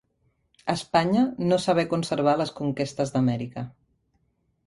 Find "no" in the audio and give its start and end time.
1.51-1.59